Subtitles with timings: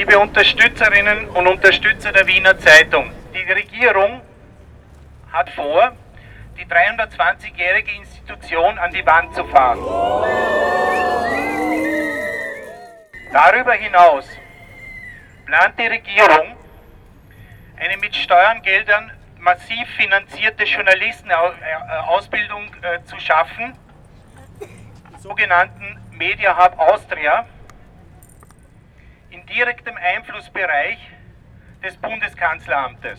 [0.00, 4.22] liebe Unterstützerinnen und Unterstützer der Wiener Zeitung, die Regierung
[5.30, 5.92] hat vor,
[6.56, 9.78] die 320-jährige Institution an die Wand zu fahren.
[13.30, 14.26] Darüber hinaus
[15.44, 16.56] plant die Regierung,
[17.78, 23.76] eine mit Steuergeldern massiv finanzierte Journalistenausbildung äh, zu schaffen,
[25.18, 27.44] sogenannten Media Hub Austria,
[29.30, 30.98] in direktem Einflussbereich
[31.82, 33.18] des Bundeskanzleramtes.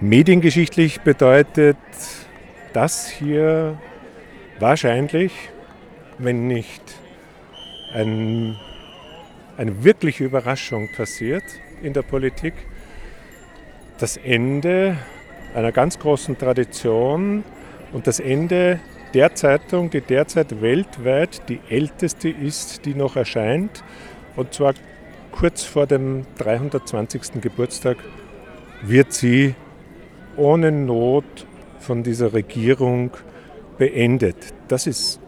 [0.00, 1.76] Mediengeschichtlich bedeutet
[2.72, 3.78] das hier
[4.58, 5.32] wahrscheinlich,
[6.18, 6.82] wenn nicht
[7.92, 8.56] ein,
[9.56, 11.44] eine wirkliche Überraschung passiert
[11.82, 12.54] in der Politik,
[13.98, 14.96] das Ende
[15.54, 17.44] einer ganz großen Tradition
[17.92, 18.80] und das Ende
[19.14, 23.82] der Zeitung, die derzeit weltweit die älteste ist, die noch erscheint,
[24.36, 24.74] und zwar
[25.32, 27.40] kurz vor dem 320.
[27.40, 27.96] Geburtstag
[28.82, 29.54] wird sie
[30.36, 31.46] ohne Not
[31.78, 33.10] von dieser Regierung
[33.78, 34.36] beendet.
[34.68, 35.20] Das ist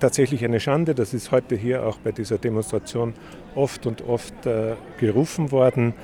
[0.00, 0.94] tatsächlich eine Schande.
[0.94, 3.14] Das ist heute hier auch bei dieser Demonstration
[3.54, 5.94] oft und oft äh, gerufen worden.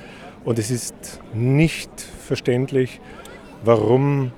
[0.45, 3.01] Und es ist nicht verständlich,
[3.63, 4.31] warum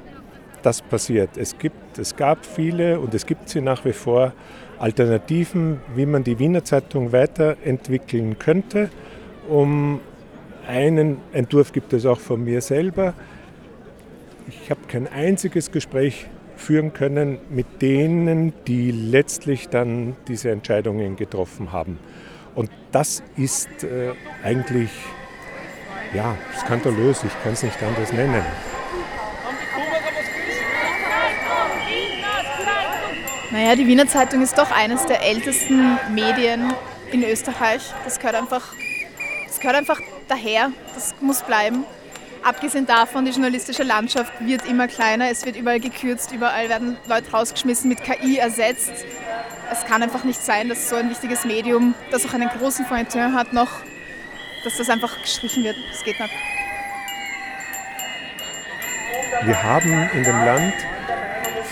[0.61, 1.37] das passiert.
[1.37, 4.33] Es, gibt, es gab viele und es gibt sie nach wie vor
[4.79, 8.89] Alternativen, wie man die Wiener Zeitung weiterentwickeln könnte.
[9.47, 9.99] Um
[10.67, 13.13] einen Entwurf gibt es auch von mir selber.
[14.47, 21.71] Ich habe kein einziges Gespräch führen können mit denen, die letztlich dann diese Entscheidungen getroffen
[21.71, 21.99] haben.
[22.55, 24.11] Und das ist äh,
[24.43, 24.89] eigentlich
[26.13, 28.43] ja, skandalös, ich kann es nicht anders nennen.
[33.51, 36.73] Naja, die Wiener Zeitung ist doch eines der ältesten Medien
[37.11, 37.81] in Österreich.
[38.05, 38.73] Das gehört einfach,
[39.45, 39.99] das gehört einfach
[40.29, 41.83] daher, das muss bleiben.
[42.43, 47.29] Abgesehen davon, die journalistische Landschaft wird immer kleiner, es wird überall gekürzt, überall werden Leute
[47.29, 48.93] rausgeschmissen, mit KI ersetzt.
[49.69, 53.33] Es kann einfach nicht sein, dass so ein wichtiges Medium, das auch einen großen Feuilleton
[53.33, 53.81] hat, noch,
[54.63, 55.75] dass das einfach gestrichen wird.
[55.91, 56.33] Das geht nicht.
[59.43, 60.73] Wir haben in dem Land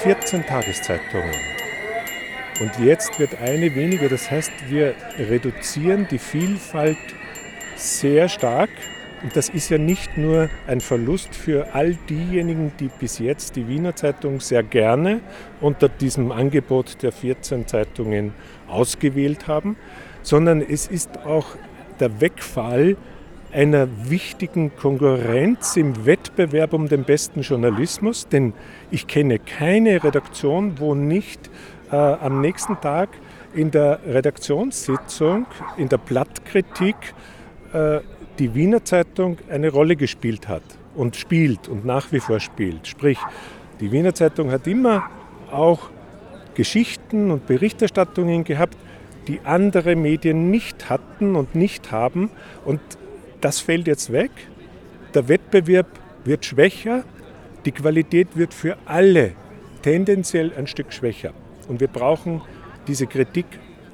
[0.03, 1.58] 14 Tageszeitungen.
[2.59, 4.09] Und jetzt wird eine weniger.
[4.09, 6.97] Das heißt, wir reduzieren die Vielfalt
[7.75, 8.69] sehr stark
[9.21, 13.67] und das ist ja nicht nur ein Verlust für all diejenigen, die bis jetzt die
[13.67, 15.19] Wiener Zeitung sehr gerne
[15.59, 18.33] unter diesem Angebot der 14 Zeitungen
[18.67, 19.75] ausgewählt haben,
[20.21, 21.47] sondern es ist auch
[21.99, 22.95] der Wegfall
[23.51, 28.53] einer wichtigen Konkurrenz im Wettbewerb um den besten Journalismus, denn
[28.91, 31.49] ich kenne keine Redaktion, wo nicht
[31.91, 33.09] äh, am nächsten Tag
[33.53, 35.45] in der Redaktionssitzung,
[35.77, 36.95] in der Blattkritik,
[37.73, 37.99] äh,
[38.37, 40.63] die Wiener Zeitung eine Rolle gespielt hat
[40.95, 42.87] und spielt und nach wie vor spielt.
[42.87, 43.19] Sprich,
[43.79, 45.09] die Wiener Zeitung hat immer
[45.51, 45.89] auch
[46.55, 48.77] Geschichten und Berichterstattungen gehabt,
[49.27, 52.29] die andere Medien nicht hatten und nicht haben.
[52.65, 52.81] Und
[53.41, 54.31] das fällt jetzt weg.
[55.13, 55.87] Der Wettbewerb
[56.25, 57.03] wird schwächer,
[57.65, 59.33] die Qualität wird für alle
[59.81, 61.33] tendenziell ein Stück schwächer.
[61.69, 62.41] Und wir brauchen
[62.87, 63.45] diese Kritik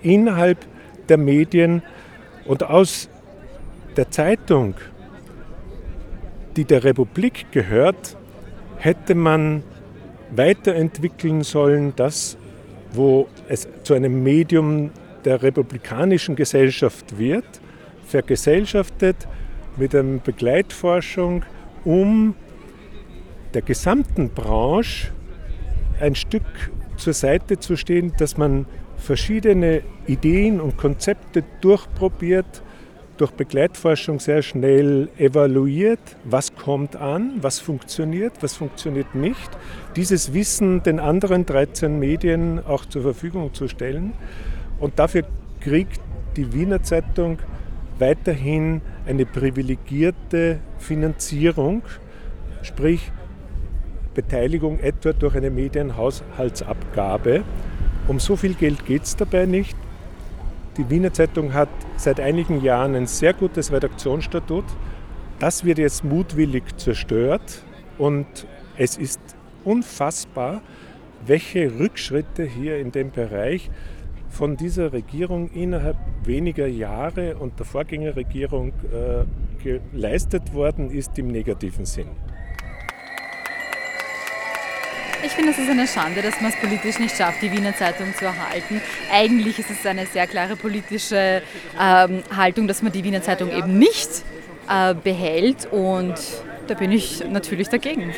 [0.01, 0.65] innerhalb
[1.09, 1.83] der Medien.
[2.45, 3.09] Und aus
[3.97, 4.75] der Zeitung,
[6.55, 8.17] die der Republik gehört,
[8.77, 9.61] hätte man
[10.31, 12.37] weiterentwickeln sollen, das,
[12.93, 14.91] wo es zu einem Medium
[15.25, 17.45] der republikanischen Gesellschaft wird,
[18.05, 19.27] vergesellschaftet
[19.75, 21.43] mit einer Begleitforschung,
[21.83, 22.35] um
[23.53, 25.11] der gesamten Branche
[25.99, 26.43] ein Stück
[26.97, 28.65] zur Seite zu stehen, dass man
[28.97, 32.63] verschiedene Ideen und Konzepte durchprobiert
[33.17, 39.49] durch Begleitforschung sehr schnell evaluiert, was kommt an, was funktioniert, was funktioniert nicht.
[39.95, 44.13] Dieses Wissen den anderen 13 Medien auch zur Verfügung zu stellen.
[44.79, 45.23] Und dafür
[45.61, 46.01] kriegt
[46.35, 47.39] die Wiener Zeitung
[47.99, 51.83] weiterhin eine privilegierte Finanzierung,
[52.61, 53.11] sprich
[54.15, 57.43] Beteiligung etwa durch eine Medienhaushaltsabgabe.
[58.07, 59.77] Um so viel Geld geht es dabei nicht.
[60.77, 64.65] Die Wiener Zeitung hat seit einigen Jahren ein sehr gutes Redaktionsstatut.
[65.39, 67.61] Das wird jetzt mutwillig zerstört
[67.97, 68.25] und
[68.77, 69.19] es ist
[69.63, 70.61] unfassbar,
[71.25, 73.69] welche Rückschritte hier in dem Bereich
[74.29, 79.25] von dieser Regierung innerhalb weniger Jahre und der Vorgängerregierung äh,
[79.63, 82.07] geleistet worden ist im negativen Sinn.
[85.25, 88.13] Ich finde, es ist eine Schande, dass man es politisch nicht schafft, die Wiener Zeitung
[88.13, 88.79] zu erhalten.
[89.11, 91.41] Eigentlich ist es eine sehr klare politische
[91.81, 94.23] ähm, Haltung, dass man die Wiener Zeitung eben nicht
[94.69, 96.13] äh, behält und
[96.67, 98.13] da bin ich natürlich dagegen.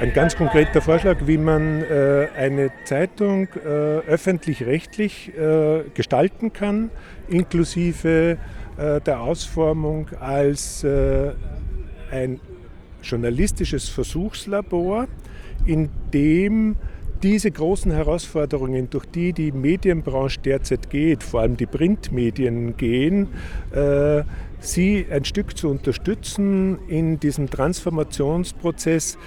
[0.00, 3.68] Ein ganz konkreter Vorschlag, wie man äh, eine Zeitung äh,
[4.06, 6.90] öffentlich-rechtlich äh, gestalten kann,
[7.28, 8.36] inklusive
[8.76, 11.32] äh, der Ausformung als äh,
[12.10, 12.38] ein
[13.02, 15.08] journalistisches Versuchslabor,
[15.66, 16.76] in dem
[17.22, 23.28] diese großen Herausforderungen, durch die die Medienbranche derzeit geht, vor allem die Printmedien gehen,
[23.72, 24.22] äh,
[24.58, 29.18] sie ein Stück zu unterstützen in diesem Transformationsprozess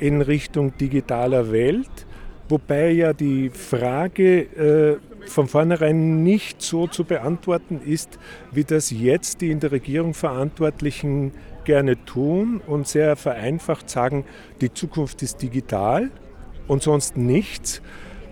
[0.00, 2.06] in Richtung digitaler Welt,
[2.48, 4.96] wobei ja die Frage äh,
[5.26, 8.18] von vornherein nicht so zu beantworten ist,
[8.50, 11.32] wie das jetzt die in der Regierung Verantwortlichen
[11.64, 14.24] gerne tun und sehr vereinfacht sagen,
[14.60, 16.10] die Zukunft ist digital
[16.68, 17.82] und sonst nichts.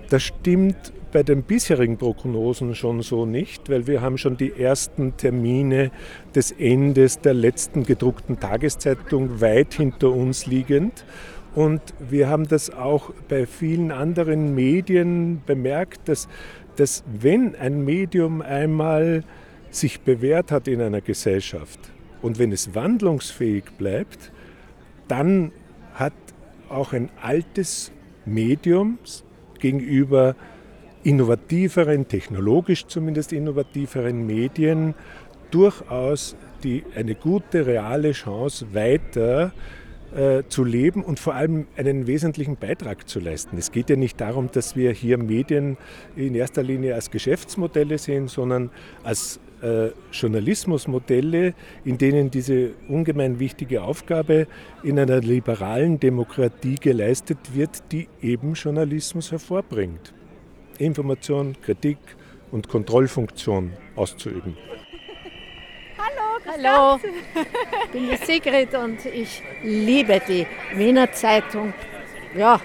[0.08, 5.16] Das stimmt bei den bisherigen Prognosen schon so nicht, weil wir haben schon die ersten
[5.16, 5.90] Termine
[6.34, 11.04] des Endes der letzten gedruckten Tageszeitung weit hinter uns liegend.
[11.54, 16.28] Und wir haben das auch bei vielen anderen Medien bemerkt, dass,
[16.76, 19.24] dass wenn ein Medium einmal
[19.70, 21.80] sich bewährt hat in einer Gesellschaft
[22.22, 24.32] und wenn es wandlungsfähig bleibt,
[25.08, 25.52] dann
[25.94, 26.12] hat
[26.68, 27.92] auch ein altes
[28.24, 28.98] Medium
[29.58, 30.36] gegenüber
[31.02, 34.94] innovativeren, technologisch zumindest innovativeren Medien
[35.50, 39.52] durchaus die, eine gute, reale Chance weiter
[40.14, 43.56] äh, zu leben und vor allem einen wesentlichen Beitrag zu leisten.
[43.56, 45.76] Es geht ja nicht darum, dass wir hier Medien
[46.16, 48.70] in erster Linie als Geschäftsmodelle sehen, sondern
[49.02, 51.54] als äh, Journalismusmodelle,
[51.84, 54.46] in denen diese ungemein wichtige Aufgabe
[54.82, 60.14] in einer liberalen Demokratie geleistet wird, die eben Journalismus hervorbringt.
[60.78, 61.98] Information, Kritik
[62.50, 64.56] und Kontrollfunktion auszuüben.
[65.98, 67.00] Hallo, Hallo.
[67.84, 71.72] ich bin die Sigrid und ich liebe die Wiener Zeitung.
[72.36, 72.60] Ja,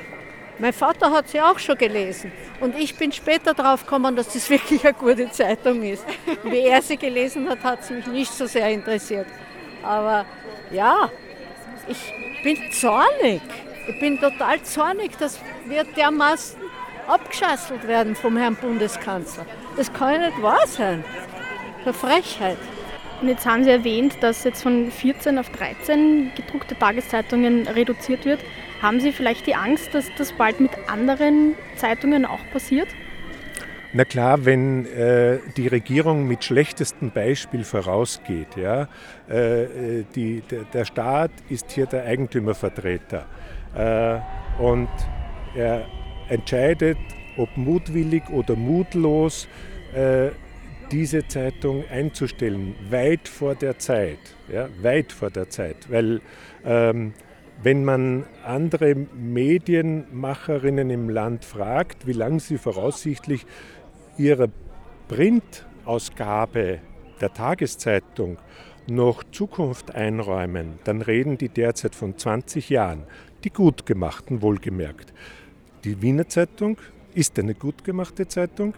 [0.59, 4.49] mein Vater hat sie auch schon gelesen und ich bin später drauf gekommen, dass das
[4.49, 6.05] wirklich eine gute Zeitung ist.
[6.43, 9.27] Wie er sie gelesen hat, hat es mich nicht so sehr interessiert.
[9.83, 10.25] Aber
[10.71, 11.09] ja,
[11.87, 13.41] ich bin zornig.
[13.87, 16.59] Ich bin total zornig, dass wir dermaßen
[17.07, 19.45] abgeschasselt werden vom Herrn Bundeskanzler.
[19.77, 21.03] Das kann ja nicht wahr sein.
[21.83, 22.57] Eine Frechheit.
[23.21, 28.41] Und jetzt haben Sie erwähnt, dass jetzt von 14 auf 13 gedruckte Tageszeitungen reduziert wird.
[28.85, 32.87] Haben Sie vielleicht die Angst, dass das bald mit anderen Zeitungen auch passiert?
[33.93, 38.87] Na klar, wenn äh, die Regierung mit schlechtestem Beispiel vorausgeht, ja,
[39.27, 43.25] äh, die, der, der, Staat ist hier der Eigentümervertreter
[43.73, 44.89] äh, und
[45.55, 45.87] er
[46.29, 46.99] entscheidet,
[47.37, 49.47] ob mutwillig oder mutlos,
[49.95, 50.29] äh,
[50.91, 56.21] diese Zeitung einzustellen, weit vor der Zeit, ja, weit vor der Zeit, weil
[56.63, 57.15] ähm,
[57.61, 63.45] wenn man andere Medienmacherinnen im Land fragt, wie lange sie voraussichtlich
[64.17, 64.49] ihre
[65.07, 66.79] Printausgabe
[67.21, 68.37] der Tageszeitung
[68.87, 73.03] noch Zukunft einräumen, dann reden die derzeit von 20 Jahren,
[73.43, 75.13] die gut gemachten wohlgemerkt.
[75.83, 76.77] Die Wiener Zeitung
[77.13, 78.73] ist eine gut gemachte Zeitung.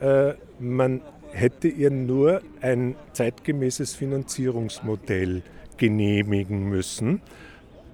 [0.00, 1.00] Äh, man
[1.32, 5.42] hätte ihr nur ein zeitgemäßes Finanzierungsmodell
[5.76, 7.20] genehmigen müssen.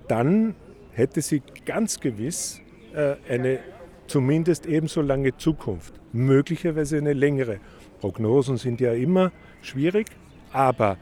[0.08, 0.54] Dann
[0.92, 2.60] hätte sie ganz gewiss
[2.94, 3.60] äh, eine
[4.06, 7.60] zumindest ebenso lange Zukunft, möglicherweise eine längere.
[8.00, 10.06] Prognosen sind ja immer schwierig,
[10.50, 10.96] aber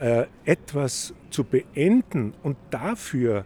[0.00, 3.44] äh, etwas zu beenden und dafür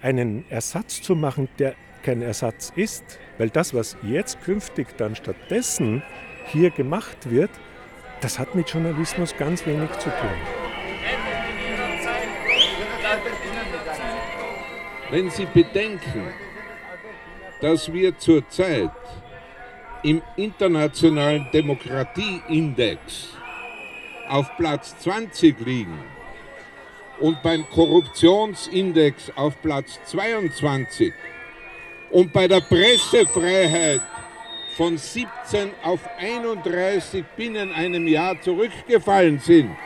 [0.00, 3.04] einen Ersatz zu machen, der kein Ersatz ist,
[3.38, 6.02] weil das, was jetzt künftig dann stattdessen
[6.46, 7.50] hier gemacht wird,
[8.20, 10.30] das hat mit Journalismus ganz wenig zu tun.
[15.14, 16.34] Wenn Sie bedenken,
[17.60, 18.90] dass wir zurzeit
[20.02, 23.28] im internationalen Demokratieindex
[24.28, 25.96] auf Platz 20 liegen
[27.20, 31.12] und beim Korruptionsindex auf Platz 22
[32.10, 34.00] und bei der Pressefreiheit
[34.76, 39.76] von 17 auf 31 binnen einem Jahr zurückgefallen sind.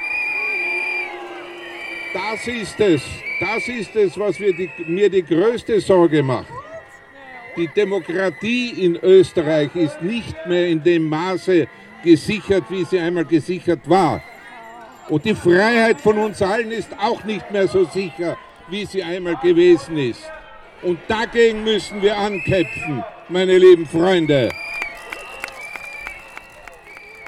[2.14, 3.02] Das ist es,
[3.40, 6.52] das ist es, was die, mir die größte Sorge macht.
[7.56, 11.66] Die Demokratie in Österreich ist nicht mehr in dem Maße
[12.04, 14.22] gesichert, wie sie einmal gesichert war.
[15.08, 18.36] Und die Freiheit von uns allen ist auch nicht mehr so sicher,
[18.68, 20.22] wie sie einmal gewesen ist.
[20.82, 24.50] Und dagegen müssen wir ankämpfen, meine lieben Freunde.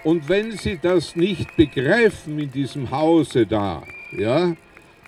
[0.03, 4.55] Und wenn Sie das nicht begreifen in diesem Hause da, ja,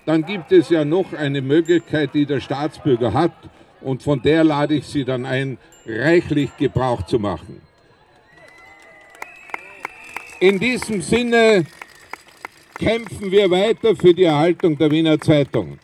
[0.05, 3.33] dann gibt es ja noch eine Möglichkeit, die der Staatsbürger hat,
[3.81, 7.61] und von der lade ich Sie dann ein, reichlich Gebrauch zu machen.
[10.39, 11.67] In diesem Sinne
[12.79, 15.79] kämpfen wir weiter für die Erhaltung der Wiener Zeitung.